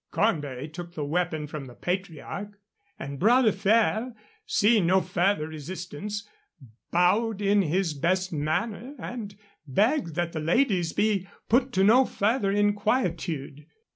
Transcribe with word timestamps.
Cornbury 0.09 0.67
took 0.67 0.95
the 0.95 1.05
weapon 1.05 1.45
from 1.45 1.65
the 1.65 1.75
patriarch, 1.75 2.59
and 2.97 3.19
Bras 3.19 3.45
de 3.45 3.51
Fer, 3.51 4.15
seeing 4.47 4.87
no 4.87 4.99
further 4.99 5.47
resistance, 5.47 6.27
bowed 6.89 7.39
in 7.39 7.61
his 7.61 7.93
best 7.93 8.33
manner 8.33 8.95
and 8.97 9.37
begged 9.67 10.15
that 10.15 10.31
the 10.33 10.39
ladies 10.39 10.91
be 10.91 11.27
put 11.49 11.71
to 11.73 11.83
no 11.83 12.03
further 12.05 12.51
inquietude. 12.51 13.67